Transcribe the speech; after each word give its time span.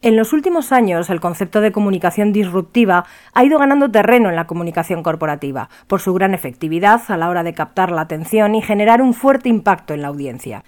En 0.00 0.14
los 0.14 0.32
últimos 0.32 0.70
años, 0.70 1.10
el 1.10 1.18
concepto 1.18 1.60
de 1.60 1.72
comunicación 1.72 2.32
disruptiva 2.32 3.04
ha 3.34 3.44
ido 3.44 3.58
ganando 3.58 3.90
terreno 3.90 4.28
en 4.28 4.36
la 4.36 4.46
comunicación 4.46 5.02
corporativa, 5.02 5.70
por 5.88 6.00
su 6.00 6.14
gran 6.14 6.34
efectividad 6.34 7.02
a 7.08 7.16
la 7.16 7.28
hora 7.28 7.42
de 7.42 7.52
captar 7.52 7.90
la 7.90 8.02
atención 8.02 8.54
y 8.54 8.62
generar 8.62 9.02
un 9.02 9.12
fuerte 9.12 9.48
impacto 9.48 9.94
en 9.94 10.02
la 10.02 10.08
audiencia. 10.08 10.62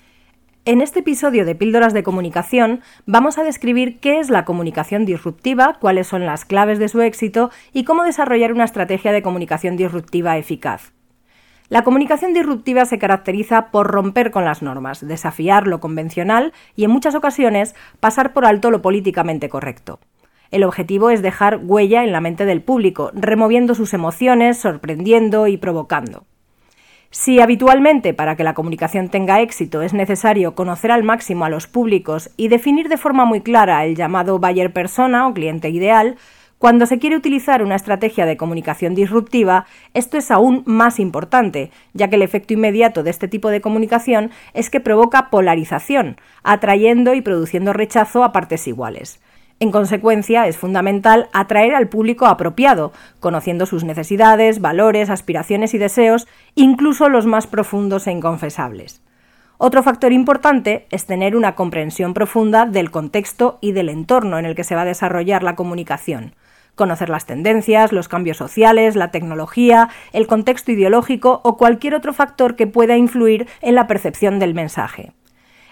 En 0.65 0.81
este 0.81 0.99
episodio 0.99 1.47
de 1.47 1.55
Píldoras 1.55 1.95
de 1.95 2.03
Comunicación 2.03 2.81
vamos 3.07 3.39
a 3.39 3.45
describir 3.45 4.01
qué 4.01 4.19
es 4.19 4.31
la 4.31 4.45
comunicación 4.45 5.07
disruptiva, 5.07 5.77
cuáles 5.81 6.09
son 6.09 6.27
las 6.27 6.45
claves 6.45 6.81
de 6.81 6.89
su 6.89 7.01
éxito 7.01 7.51
y 7.73 7.85
cómo 7.85 8.03
desarrollar 8.03 8.53
una 8.53 8.65
estrategia 8.65 9.13
de 9.13 9.23
comunicación 9.23 9.77
disruptiva 9.77 10.39
eficaz. 10.39 10.93
La 11.71 11.85
comunicación 11.85 12.35
disruptiva 12.35 12.85
se 12.85 12.99
caracteriza 12.99 13.71
por 13.71 13.87
romper 13.87 14.33
con 14.33 14.45
las 14.45 14.61
normas, 14.61 15.07
desafiar 15.07 15.69
lo 15.69 15.79
convencional 15.79 16.53
y 16.75 16.83
en 16.83 16.91
muchas 16.91 17.15
ocasiones 17.15 17.77
pasar 18.01 18.33
por 18.33 18.45
alto 18.45 18.73
lo 18.73 18.83
políticamente 18.83 19.49
correcto. 19.49 20.01
El 20.51 20.65
objetivo 20.65 21.11
es 21.11 21.23
dejar 21.23 21.61
huella 21.63 22.03
en 22.03 22.11
la 22.11 22.21
mente 22.21 22.45
del 22.45 22.61
público, 22.61 23.13
removiendo 23.15 23.77
sus 23.77 23.95
emociones, 23.95 24.59
sorprendiendo 24.59 25.47
y 25.47 25.59
provocando. 25.59 26.25
Si 27.13 27.41
habitualmente 27.41 28.15
para 28.15 28.35
que 28.35 28.43
la 28.43 28.55
comunicación 28.55 29.09
tenga 29.09 29.41
éxito 29.41 29.83
es 29.83 29.95
necesario 29.95 30.57
conocer 30.57 30.91
al 30.91 31.05
máximo 31.05 31.45
a 31.45 31.51
los 31.51 31.69
públicos 31.69 32.31
y 32.37 32.49
definir 32.49 32.89
de 32.89 32.97
forma 32.97 33.25
muy 33.25 33.43
clara 33.43 33.85
el 33.85 33.95
llamado 33.95 34.41
buyer 34.41 34.73
persona 34.73 35.29
o 35.29 35.35
cliente 35.35 35.71
ideal, 35.71 36.17
cuando 36.61 36.85
se 36.85 36.99
quiere 36.99 37.17
utilizar 37.17 37.63
una 37.63 37.75
estrategia 37.75 38.27
de 38.27 38.37
comunicación 38.37 38.95
disruptiva, 38.95 39.65
esto 39.95 40.19
es 40.19 40.31
aún 40.31 40.63
más 40.67 41.01
importante, 41.01 41.71
ya 41.95 42.09
que 42.09 42.17
el 42.17 42.23
efecto 42.23 42.53
inmediato 42.53 43.03
de 43.03 43.09
este 43.09 43.29
tipo 43.29 43.49
de 43.49 43.63
comunicación 43.63 44.31
es 44.53 44.69
que 44.69 44.79
provoca 44.79 45.31
polarización, 45.31 46.19
atrayendo 46.43 47.15
y 47.15 47.23
produciendo 47.23 47.73
rechazo 47.73 48.25
a 48.25 48.33
partes 48.33 48.69
iguales. 48.69 49.23
En 49.59 49.71
consecuencia, 49.71 50.47
es 50.49 50.59
fundamental 50.59 51.31
atraer 51.33 51.75
al 51.75 51.89
público 51.89 52.27
apropiado, 52.27 52.93
conociendo 53.21 53.65
sus 53.65 53.83
necesidades, 53.83 54.61
valores, 54.61 55.09
aspiraciones 55.09 55.73
y 55.73 55.79
deseos, 55.79 56.29
incluso 56.57 57.09
los 57.09 57.25
más 57.25 57.47
profundos 57.47 58.07
e 58.07 58.13
inconfesables. 58.13 59.01
Otro 59.57 59.83
factor 59.83 60.13
importante 60.13 60.87
es 60.91 61.07
tener 61.07 61.37
una 61.37 61.55
comprensión 61.55 62.13
profunda 62.13 62.67
del 62.67 62.91
contexto 62.91 63.57
y 63.63 63.73
del 63.73 63.89
entorno 63.89 64.39
en 64.39 64.45
el 64.45 64.55
que 64.55 64.65
se 64.65 64.75
va 64.75 64.83
a 64.83 64.87
desarrollar 64.87 65.43
la 65.43 65.57
comunicación 65.57 66.35
conocer 66.81 67.11
las 67.11 67.27
tendencias, 67.27 67.93
los 67.93 68.09
cambios 68.09 68.39
sociales, 68.39 68.97
la 68.97 69.11
tecnología, 69.11 69.91
el 70.15 70.27
contexto 70.27 70.73
ideológico 70.73 71.43
o 71.45 71.59
cualquier 71.59 71.95
otro 71.95 72.15
factor 72.15 72.57
que 72.57 72.67
pueda 72.67 72.97
influir 72.97 73.47
en 73.61 73.75
la 73.75 73.87
percepción 73.87 74.39
del 74.39 74.55
mensaje. 74.55 75.13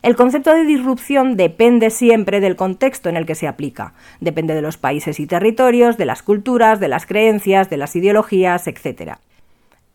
El 0.02 0.16
concepto 0.16 0.52
de 0.52 0.66
disrupción 0.66 1.38
depende 1.38 1.88
siempre 1.88 2.40
del 2.40 2.56
contexto 2.56 3.08
en 3.08 3.16
el 3.16 3.24
que 3.24 3.34
se 3.34 3.48
aplica, 3.48 3.94
depende 4.20 4.54
de 4.54 4.60
los 4.60 4.76
países 4.76 5.18
y 5.18 5.26
territorios, 5.26 5.96
de 5.96 6.04
las 6.04 6.22
culturas, 6.22 6.78
de 6.78 6.88
las 6.88 7.06
creencias, 7.06 7.70
de 7.70 7.78
las 7.78 7.96
ideologías, 7.96 8.66
etc. 8.66 9.16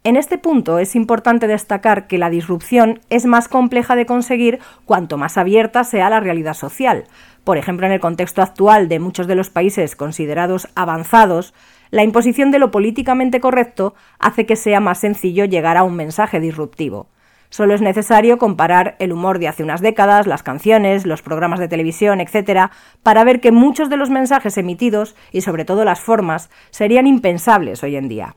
En 0.05 0.17
este 0.17 0.37
punto 0.37 0.79
es 0.79 0.97
importante 0.97 1.47
destacar 1.47 2.07
que 2.07 2.17
la 2.17 2.29
disrupción 2.29 2.99
es 3.09 3.25
más 3.25 3.47
compleja 3.47 3.95
de 3.95 4.05
conseguir 4.05 4.59
cuanto 4.83 5.17
más 5.17 5.37
abierta 5.37 5.85
sea 5.85 6.09
la 6.09 6.19
realidad 6.19 6.55
social. 6.55 7.05
Por 7.45 7.57
ejemplo, 7.57 7.85
en 7.85 7.93
el 7.93 8.01
contexto 8.01 8.41
actual 8.41 8.89
de 8.89 8.99
muchos 8.99 9.27
de 9.27 9.35
los 9.35 9.49
países 9.49 9.95
considerados 9.95 10.67
avanzados, 10.75 11.53
la 11.89 12.03
imposición 12.03 12.51
de 12.51 12.59
lo 12.59 12.69
políticamente 12.69 13.39
correcto 13.39 13.95
hace 14.19 14.45
que 14.45 14.57
sea 14.57 14.81
más 14.81 14.99
sencillo 14.99 15.45
llegar 15.45 15.77
a 15.77 15.83
un 15.83 15.95
mensaje 15.95 16.41
disruptivo. 16.41 17.07
Solo 17.49 17.73
es 17.73 17.81
necesario 17.81 18.37
comparar 18.37 18.97
el 18.99 19.13
humor 19.13 19.39
de 19.39 19.47
hace 19.47 19.63
unas 19.63 19.79
décadas, 19.79 20.27
las 20.27 20.43
canciones, 20.43 21.05
los 21.05 21.21
programas 21.21 21.59
de 21.59 21.69
televisión, 21.69 22.19
etc., 22.19 22.71
para 23.03 23.23
ver 23.23 23.39
que 23.39 23.53
muchos 23.53 23.89
de 23.89 23.95
los 23.95 24.09
mensajes 24.09 24.57
emitidos, 24.57 25.15
y 25.31 25.41
sobre 25.41 25.63
todo 25.63 25.85
las 25.85 26.01
formas, 26.01 26.49
serían 26.71 27.07
impensables 27.07 27.83
hoy 27.83 27.95
en 27.95 28.09
día. 28.09 28.35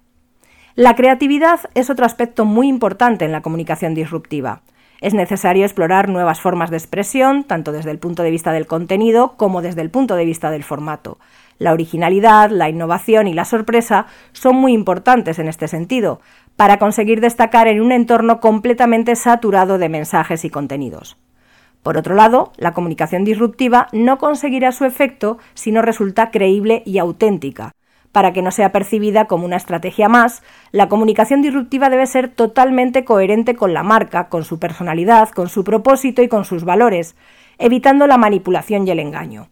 La 0.77 0.95
creatividad 0.95 1.61
es 1.73 1.89
otro 1.89 2.05
aspecto 2.05 2.45
muy 2.45 2.69
importante 2.69 3.25
en 3.25 3.33
la 3.33 3.41
comunicación 3.41 3.95
disruptiva. 3.95 4.61
Es 5.01 5.15
necesario 5.15 5.65
explorar 5.65 6.11
nuevas 6.11 6.43
formas 6.43 6.69
de 6.69 6.77
expresión, 6.77 7.45
tanto 7.45 7.73
desde 7.73 7.91
el 7.91 7.99
punto 7.99 8.23
de 8.23 8.31
vista 8.31 8.53
del 8.53 8.67
contenido 8.67 9.39
como 9.39 9.63
desde 9.63 9.81
el 9.81 9.89
punto 9.89 10.17
de 10.17 10.27
vista 10.27 10.51
del 10.51 10.65
formato. 10.65 11.17
La 11.57 11.73
originalidad, 11.73 12.51
la 12.51 12.69
innovación 12.69 13.27
y 13.27 13.33
la 13.33 13.47
sorpresa 13.47 14.05
son 14.33 14.57
muy 14.57 14.75
importantes 14.75 15.39
en 15.39 15.49
este 15.49 15.67
sentido, 15.67 16.21
para 16.57 16.79
conseguir 16.79 17.23
destacar 17.23 17.69
en 17.69 17.81
un 17.81 17.91
entorno 17.91 18.41
completamente 18.41 19.17
saturado 19.17 19.79
de 19.79 19.89
mensajes 19.89 20.45
y 20.45 20.51
contenidos. 20.51 21.17
Por 21.83 21.97
otro 21.97 22.15
lado, 22.15 22.53
la 22.59 22.75
comunicación 22.75 23.25
disruptiva 23.25 23.89
no 23.93 24.19
conseguirá 24.19 24.73
su 24.73 24.85
efecto 24.85 25.39
si 25.55 25.73
no 25.73 25.81
resulta 25.81 26.31
creíble 26.31 26.83
y 26.85 26.99
auténtica, 26.99 27.73
para 28.13 28.33
que 28.33 28.43
no 28.43 28.51
sea 28.51 28.73
percibida 28.73 29.27
como 29.27 29.45
una 29.45 29.57
estrategia 29.57 30.09
más, 30.09 30.43
la 30.73 30.89
comunicación 30.89 31.43
disruptiva 31.43 31.91
debe 31.91 32.07
ser 32.07 32.29
totalmente 32.29 33.05
coherente 33.05 33.55
con 33.55 33.75
la 33.75 33.83
marca, 33.83 34.29
con 34.29 34.45
su 34.45 34.59
personalidad, 34.59 35.31
con 35.31 35.49
su 35.49 35.65
propósito 35.65 36.23
y 36.23 36.29
con 36.29 36.45
sus 36.45 36.65
valores, 36.65 37.17
evitando 37.59 38.07
la 38.07 38.19
manipulación 38.19 38.87
y 38.87 38.91
el 38.91 39.01
engaño. 39.01 39.49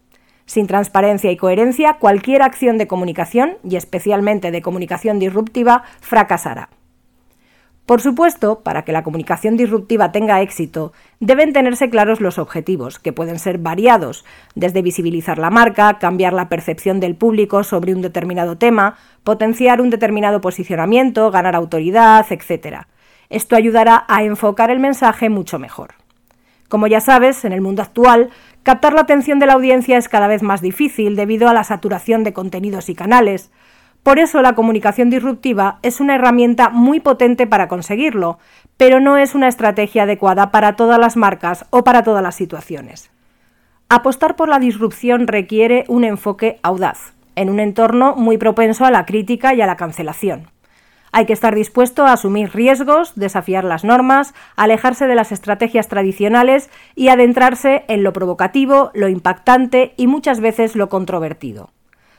Sin 0.46 0.66
transparencia 0.66 1.30
y 1.30 1.36
coherencia, 1.36 1.94
cualquier 1.94 2.42
acción 2.42 2.76
de 2.76 2.86
comunicación, 2.86 3.56
y 3.62 3.76
especialmente 3.76 4.50
de 4.50 4.62
comunicación 4.62 5.18
disruptiva, 5.18 5.84
fracasará. 6.00 6.68
Por 7.86 8.00
supuesto, 8.00 8.60
para 8.60 8.82
que 8.82 8.92
la 8.92 9.02
comunicación 9.02 9.58
disruptiva 9.58 10.10
tenga 10.10 10.40
éxito, 10.40 10.94
deben 11.20 11.52
tenerse 11.52 11.90
claros 11.90 12.22
los 12.22 12.38
objetivos, 12.38 12.98
que 12.98 13.12
pueden 13.12 13.38
ser 13.38 13.58
variados, 13.58 14.24
desde 14.54 14.80
visibilizar 14.80 15.36
la 15.38 15.50
marca, 15.50 15.98
cambiar 15.98 16.32
la 16.32 16.48
percepción 16.48 16.98
del 16.98 17.14
público 17.14 17.62
sobre 17.62 17.94
un 17.94 18.00
determinado 18.00 18.56
tema, 18.56 18.96
potenciar 19.22 19.82
un 19.82 19.90
determinado 19.90 20.40
posicionamiento, 20.40 21.30
ganar 21.30 21.54
autoridad, 21.54 22.24
etc. 22.30 22.86
Esto 23.28 23.54
ayudará 23.54 24.06
a 24.08 24.22
enfocar 24.22 24.70
el 24.70 24.80
mensaje 24.80 25.28
mucho 25.28 25.58
mejor. 25.58 25.92
Como 26.70 26.86
ya 26.86 27.00
sabes, 27.00 27.44
en 27.44 27.52
el 27.52 27.60
mundo 27.60 27.82
actual, 27.82 28.30
captar 28.62 28.94
la 28.94 29.02
atención 29.02 29.38
de 29.38 29.46
la 29.46 29.52
audiencia 29.52 29.98
es 29.98 30.08
cada 30.08 30.26
vez 30.26 30.42
más 30.42 30.62
difícil 30.62 31.16
debido 31.16 31.50
a 31.50 31.52
la 31.52 31.64
saturación 31.64 32.24
de 32.24 32.32
contenidos 32.32 32.88
y 32.88 32.94
canales, 32.94 33.50
por 34.04 34.18
eso 34.18 34.42
la 34.42 34.54
comunicación 34.54 35.08
disruptiva 35.08 35.78
es 35.82 35.98
una 35.98 36.16
herramienta 36.16 36.68
muy 36.68 37.00
potente 37.00 37.46
para 37.46 37.68
conseguirlo, 37.68 38.38
pero 38.76 39.00
no 39.00 39.16
es 39.16 39.34
una 39.34 39.48
estrategia 39.48 40.02
adecuada 40.02 40.50
para 40.50 40.76
todas 40.76 40.98
las 40.98 41.16
marcas 41.16 41.64
o 41.70 41.84
para 41.84 42.02
todas 42.02 42.22
las 42.22 42.34
situaciones. 42.34 43.10
Apostar 43.88 44.36
por 44.36 44.50
la 44.50 44.58
disrupción 44.58 45.26
requiere 45.26 45.86
un 45.88 46.04
enfoque 46.04 46.60
audaz, 46.62 47.14
en 47.34 47.48
un 47.48 47.60
entorno 47.60 48.14
muy 48.14 48.36
propenso 48.36 48.84
a 48.84 48.90
la 48.90 49.06
crítica 49.06 49.54
y 49.54 49.62
a 49.62 49.66
la 49.66 49.76
cancelación. 49.76 50.50
Hay 51.10 51.24
que 51.24 51.32
estar 51.32 51.54
dispuesto 51.54 52.04
a 52.04 52.12
asumir 52.12 52.50
riesgos, 52.52 53.14
desafiar 53.14 53.64
las 53.64 53.84
normas, 53.84 54.34
alejarse 54.54 55.06
de 55.06 55.14
las 55.14 55.32
estrategias 55.32 55.88
tradicionales 55.88 56.68
y 56.94 57.08
adentrarse 57.08 57.84
en 57.88 58.02
lo 58.02 58.12
provocativo, 58.12 58.90
lo 58.92 59.08
impactante 59.08 59.94
y 59.96 60.08
muchas 60.08 60.40
veces 60.40 60.76
lo 60.76 60.90
controvertido. 60.90 61.70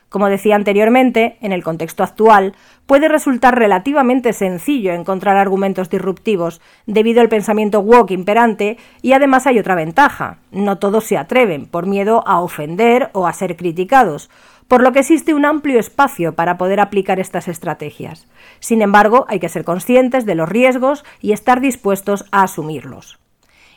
Como 0.09 0.29
decía 0.29 0.55
anteriormente, 0.55 1.37
en 1.41 1.51
el 1.51 1.63
contexto 1.63 2.03
actual, 2.03 2.53
puede 2.85 3.07
resultar 3.07 3.57
relativamente 3.57 4.33
sencillo 4.33 4.93
encontrar 4.93 5.35
argumentos 5.35 5.89
disruptivos 5.89 6.61
debido 6.85 7.21
al 7.21 7.29
pensamiento 7.29 7.79
woke 7.81 8.11
imperante 8.11 8.77
y 9.01 9.13
además 9.13 9.47
hay 9.47 9.59
otra 9.59 9.75
ventaja. 9.75 10.37
No 10.51 10.77
todos 10.77 11.05
se 11.05 11.17
atreven 11.17 11.65
por 11.65 11.87
miedo 11.87 12.23
a 12.27 12.39
ofender 12.39 13.09
o 13.13 13.27
a 13.27 13.33
ser 13.33 13.57
criticados, 13.57 14.29
por 14.67 14.81
lo 14.81 14.91
que 14.93 14.99
existe 14.99 15.33
un 15.33 15.45
amplio 15.45 15.79
espacio 15.79 16.33
para 16.33 16.57
poder 16.57 16.79
aplicar 16.79 17.19
estas 17.19 17.47
estrategias. 17.47 18.27
Sin 18.59 18.81
embargo, 18.81 19.25
hay 19.27 19.39
que 19.39 19.49
ser 19.49 19.63
conscientes 19.63 20.25
de 20.25 20.35
los 20.35 20.49
riesgos 20.49 21.03
y 21.21 21.33
estar 21.33 21.61
dispuestos 21.61 22.25
a 22.31 22.43
asumirlos. 22.43 23.19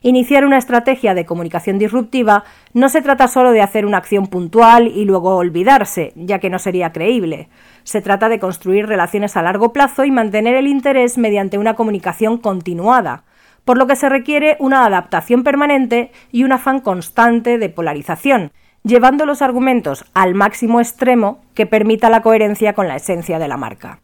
Iniciar 0.01 0.45
una 0.45 0.59
estrategia 0.59 1.15
de 1.15 1.27
comunicación 1.27 1.79
disruptiva 1.79 2.45
no 2.73 2.89
se 2.89 3.03
trata 3.03 3.27
solo 3.27 3.51
de 3.51 3.63
hacer 3.63 3.85
una 3.85 3.99
acción 3.99 4.29
puntual 4.29 4.87
y 4.87 5.05
luego 5.05 5.37
olvidarse, 5.37 6.13
ya 6.15 6.39
que 6.39 6.51
no 6.51 6.61
sería 6.61 6.93
creíble. 6.93 7.49
Se 7.83 8.01
trata 8.01 8.29
de 8.29 8.39
construir 8.39 8.87
relaciones 8.87 9.37
a 9.37 9.43
largo 9.43 9.73
plazo 9.73 10.05
y 10.05 10.11
mantener 10.13 10.55
el 10.55 10.69
interés 10.69 11.19
mediante 11.19 11.59
una 11.59 11.75
comunicación 11.75 12.39
continuada, 12.39 13.25
por 13.65 13.77
lo 13.77 13.87
que 13.89 13.97
se 13.97 14.09
requiere 14.09 14.57
una 14.61 14.87
adaptación 14.87 15.43
permanente 15.43 16.13
y 16.31 16.45
un 16.45 16.53
afán 16.53 16.81
constante 16.81 17.59
de 17.59 17.69
polarización, 17.69 18.53
llevando 18.85 19.27
los 19.27 19.43
argumentos 19.43 20.05
al 20.15 20.35
máximo 20.35 20.81
extremo 20.81 21.43
que 21.55 21.67
permita 21.67 22.09
la 22.09 22.23
coherencia 22.23 22.73
con 22.73 22.87
la 22.87 22.97
esencia 22.97 23.39
de 23.39 23.49
la 23.49 23.57
marca. 23.57 24.01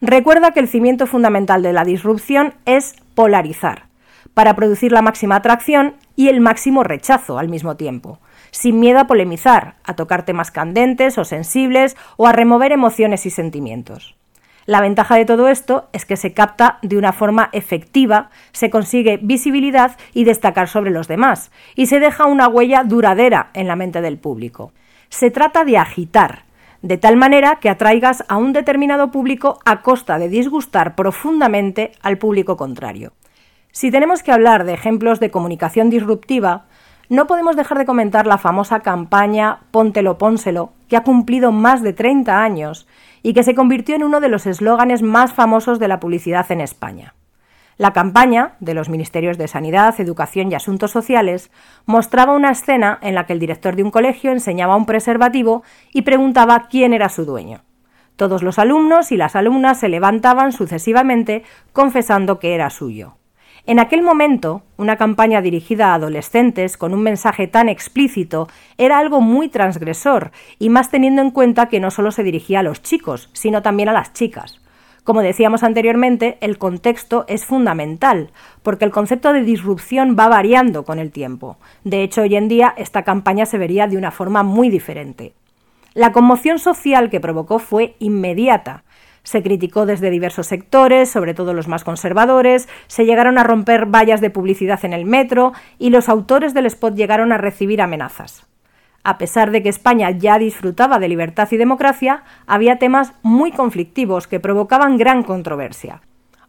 recuerda 0.00 0.50
que 0.50 0.60
el 0.60 0.68
cimiento 0.68 1.06
fundamental 1.06 1.62
de 1.62 1.72
la 1.72 1.84
disrupción 1.84 2.54
es 2.66 2.94
polarizar, 3.14 3.86
para 4.34 4.54
producir 4.54 4.92
la 4.92 5.02
máxima 5.02 5.36
atracción 5.36 5.94
y 6.16 6.28
el 6.28 6.40
máximo 6.40 6.82
rechazo 6.82 7.38
al 7.38 7.48
mismo 7.48 7.76
tiempo, 7.76 8.18
sin 8.50 8.78
miedo 8.80 8.98
a 8.98 9.06
polemizar, 9.06 9.76
a 9.84 9.94
tocar 9.94 10.24
temas 10.24 10.50
candentes 10.50 11.16
o 11.18 11.24
sensibles 11.24 11.96
o 12.16 12.26
a 12.26 12.32
remover 12.32 12.72
emociones 12.72 13.26
y 13.26 13.30
sentimientos. 13.30 14.16
La 14.66 14.80
ventaja 14.80 15.16
de 15.16 15.26
todo 15.26 15.48
esto 15.48 15.88
es 15.92 16.06
que 16.06 16.16
se 16.16 16.32
capta 16.32 16.78
de 16.80 16.96
una 16.96 17.12
forma 17.12 17.50
efectiva, 17.52 18.30
se 18.52 18.70
consigue 18.70 19.18
visibilidad 19.22 19.96
y 20.14 20.24
destacar 20.24 20.68
sobre 20.68 20.90
los 20.90 21.06
demás, 21.06 21.50
y 21.74 21.86
se 21.86 22.00
deja 22.00 22.24
una 22.24 22.48
huella 22.48 22.82
duradera 22.82 23.50
en 23.52 23.68
la 23.68 23.76
mente 23.76 24.00
del 24.00 24.16
público. 24.16 24.72
Se 25.10 25.30
trata 25.30 25.64
de 25.64 25.76
agitar, 25.76 26.44
de 26.80 26.96
tal 26.96 27.16
manera 27.16 27.56
que 27.56 27.68
atraigas 27.68 28.24
a 28.28 28.36
un 28.36 28.54
determinado 28.54 29.10
público 29.10 29.58
a 29.66 29.82
costa 29.82 30.18
de 30.18 30.30
disgustar 30.30 30.94
profundamente 30.94 31.92
al 32.00 32.16
público 32.16 32.56
contrario. 32.56 33.12
Si 33.76 33.90
tenemos 33.90 34.22
que 34.22 34.30
hablar 34.30 34.62
de 34.62 34.72
ejemplos 34.72 35.18
de 35.18 35.32
comunicación 35.32 35.90
disruptiva, 35.90 36.66
no 37.08 37.26
podemos 37.26 37.56
dejar 37.56 37.76
de 37.76 37.84
comentar 37.84 38.24
la 38.24 38.38
famosa 38.38 38.78
campaña 38.78 39.62
Póntelo, 39.72 40.16
pónselo, 40.16 40.70
que 40.88 40.96
ha 40.96 41.02
cumplido 41.02 41.50
más 41.50 41.82
de 41.82 41.92
30 41.92 42.40
años 42.40 42.86
y 43.24 43.34
que 43.34 43.42
se 43.42 43.56
convirtió 43.56 43.96
en 43.96 44.04
uno 44.04 44.20
de 44.20 44.28
los 44.28 44.46
eslóganes 44.46 45.02
más 45.02 45.32
famosos 45.32 45.80
de 45.80 45.88
la 45.88 45.98
publicidad 45.98 46.46
en 46.52 46.60
España. 46.60 47.14
La 47.76 47.92
campaña 47.92 48.54
de 48.60 48.74
los 48.74 48.88
Ministerios 48.88 49.38
de 49.38 49.48
Sanidad, 49.48 50.00
Educación 50.00 50.52
y 50.52 50.54
Asuntos 50.54 50.92
Sociales 50.92 51.50
mostraba 51.84 52.32
una 52.32 52.52
escena 52.52 53.00
en 53.02 53.16
la 53.16 53.26
que 53.26 53.32
el 53.32 53.40
director 53.40 53.74
de 53.74 53.82
un 53.82 53.90
colegio 53.90 54.30
enseñaba 54.30 54.76
un 54.76 54.86
preservativo 54.86 55.64
y 55.92 56.02
preguntaba 56.02 56.68
quién 56.70 56.92
era 56.92 57.08
su 57.08 57.24
dueño. 57.24 57.64
Todos 58.14 58.44
los 58.44 58.60
alumnos 58.60 59.10
y 59.10 59.16
las 59.16 59.34
alumnas 59.34 59.80
se 59.80 59.88
levantaban 59.88 60.52
sucesivamente 60.52 61.42
confesando 61.72 62.38
que 62.38 62.54
era 62.54 62.70
suyo. 62.70 63.16
En 63.66 63.78
aquel 63.78 64.02
momento, 64.02 64.62
una 64.76 64.96
campaña 64.96 65.40
dirigida 65.40 65.88
a 65.88 65.94
adolescentes 65.94 66.76
con 66.76 66.92
un 66.92 67.02
mensaje 67.02 67.46
tan 67.46 67.70
explícito 67.70 68.46
era 68.76 68.98
algo 68.98 69.22
muy 69.22 69.48
transgresor, 69.48 70.32
y 70.58 70.68
más 70.68 70.90
teniendo 70.90 71.22
en 71.22 71.30
cuenta 71.30 71.70
que 71.70 71.80
no 71.80 71.90
solo 71.90 72.10
se 72.10 72.22
dirigía 72.22 72.60
a 72.60 72.62
los 72.62 72.82
chicos, 72.82 73.30
sino 73.32 73.62
también 73.62 73.88
a 73.88 73.94
las 73.94 74.12
chicas. 74.12 74.60
Como 75.02 75.22
decíamos 75.22 75.62
anteriormente, 75.62 76.36
el 76.42 76.58
contexto 76.58 77.24
es 77.26 77.46
fundamental, 77.46 78.32
porque 78.62 78.84
el 78.84 78.90
concepto 78.90 79.32
de 79.32 79.42
disrupción 79.42 80.14
va 80.18 80.28
variando 80.28 80.84
con 80.84 80.98
el 80.98 81.10
tiempo. 81.10 81.56
De 81.84 82.02
hecho, 82.02 82.20
hoy 82.20 82.36
en 82.36 82.48
día 82.48 82.74
esta 82.76 83.02
campaña 83.02 83.46
se 83.46 83.56
vería 83.56 83.86
de 83.86 83.96
una 83.96 84.10
forma 84.10 84.42
muy 84.42 84.68
diferente. 84.68 85.32
La 85.94 86.12
conmoción 86.12 86.58
social 86.58 87.08
que 87.08 87.20
provocó 87.20 87.58
fue 87.58 87.96
inmediata, 87.98 88.83
se 89.24 89.42
criticó 89.42 89.86
desde 89.86 90.10
diversos 90.10 90.46
sectores, 90.46 91.10
sobre 91.10 91.34
todo 91.34 91.52
los 91.52 91.66
más 91.66 91.82
conservadores, 91.82 92.68
se 92.86 93.04
llegaron 93.04 93.38
a 93.38 93.42
romper 93.42 93.86
vallas 93.86 94.20
de 94.20 94.30
publicidad 94.30 94.84
en 94.84 94.92
el 94.92 95.04
metro 95.04 95.52
y 95.78 95.90
los 95.90 96.08
autores 96.08 96.54
del 96.54 96.66
spot 96.66 96.94
llegaron 96.94 97.32
a 97.32 97.38
recibir 97.38 97.82
amenazas. 97.82 98.46
A 99.02 99.18
pesar 99.18 99.50
de 99.50 99.62
que 99.62 99.68
España 99.68 100.10
ya 100.10 100.38
disfrutaba 100.38 100.98
de 100.98 101.08
libertad 101.08 101.48
y 101.50 101.56
democracia, 101.56 102.22
había 102.46 102.78
temas 102.78 103.12
muy 103.22 103.50
conflictivos 103.50 104.26
que 104.26 104.40
provocaban 104.40 104.96
gran 104.96 105.22
controversia. 105.22 106.00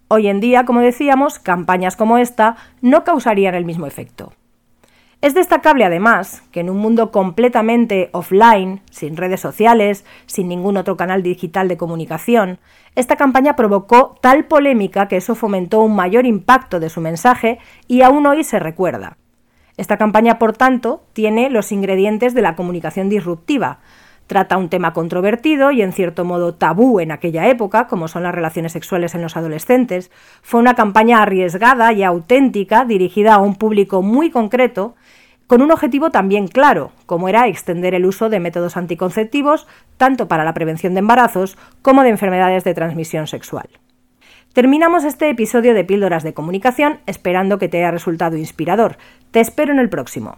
Hoy 0.07 0.27
en 0.27 0.39
día, 0.39 0.65
como 0.65 0.81
decíamos, 0.81 1.39
campañas 1.39 1.95
como 1.95 2.17
esta 2.17 2.55
no 2.81 3.03
causarían 3.03 3.55
el 3.55 3.65
mismo 3.65 3.87
efecto. 3.87 4.33
Es 5.25 5.33
destacable 5.33 5.83
además 5.85 6.43
que 6.51 6.59
en 6.59 6.69
un 6.69 6.77
mundo 6.77 7.09
completamente 7.09 8.11
offline, 8.11 8.83
sin 8.91 9.17
redes 9.17 9.39
sociales, 9.39 10.05
sin 10.27 10.47
ningún 10.47 10.77
otro 10.77 10.97
canal 10.97 11.23
digital 11.23 11.67
de 11.67 11.77
comunicación, 11.77 12.59
esta 12.93 13.15
campaña 13.15 13.55
provocó 13.55 14.19
tal 14.21 14.45
polémica 14.45 15.07
que 15.07 15.17
eso 15.17 15.33
fomentó 15.33 15.81
un 15.81 15.95
mayor 15.95 16.27
impacto 16.27 16.79
de 16.79 16.91
su 16.91 17.01
mensaje 17.01 17.57
y 17.87 18.03
aún 18.03 18.27
hoy 18.27 18.43
se 18.43 18.59
recuerda. 18.59 19.17
Esta 19.77 19.97
campaña, 19.97 20.37
por 20.37 20.53
tanto, 20.53 21.01
tiene 21.13 21.49
los 21.49 21.71
ingredientes 21.71 22.35
de 22.35 22.43
la 22.43 22.55
comunicación 22.55 23.09
disruptiva. 23.09 23.79
Trata 24.27 24.57
un 24.57 24.69
tema 24.69 24.93
controvertido 24.93 25.71
y 25.71 25.83
en 25.83 25.93
cierto 25.93 26.25
modo 26.25 26.55
tabú 26.55 26.99
en 26.99 27.11
aquella 27.11 27.47
época, 27.47 27.87
como 27.87 28.07
son 28.07 28.23
las 28.23 28.33
relaciones 28.33 28.71
sexuales 28.71 29.13
en 29.13 29.21
los 29.21 29.37
adolescentes. 29.37 30.09
Fue 30.41 30.59
una 30.59 30.73
campaña 30.73 31.21
arriesgada 31.21 31.93
y 31.93 32.03
auténtica 32.03 32.85
dirigida 32.85 33.35
a 33.35 33.39
un 33.39 33.55
público 33.55 34.01
muy 34.01 34.31
concreto 34.31 34.95
con 35.45 35.61
un 35.61 35.71
objetivo 35.71 36.09
también 36.09 36.47
claro, 36.47 36.91
como 37.05 37.29
era 37.29 37.47
extender 37.47 37.93
el 37.93 38.05
uso 38.05 38.29
de 38.29 38.39
métodos 38.39 38.77
anticonceptivos 38.77 39.67
tanto 39.97 40.27
para 40.27 40.43
la 40.43 40.55
prevención 40.55 40.95
de 40.95 40.99
embarazos 40.99 41.55
como 41.83 42.01
de 42.01 42.09
enfermedades 42.09 42.63
de 42.63 42.73
transmisión 42.73 43.27
sexual. 43.27 43.69
Terminamos 44.53 45.03
este 45.03 45.29
episodio 45.29 45.73
de 45.73 45.83
Píldoras 45.83 46.23
de 46.23 46.33
Comunicación 46.33 46.99
esperando 47.05 47.59
que 47.59 47.67
te 47.67 47.77
haya 47.77 47.91
resultado 47.91 48.37
inspirador. 48.37 48.97
Te 49.31 49.39
espero 49.39 49.71
en 49.71 49.79
el 49.79 49.89
próximo. 49.89 50.37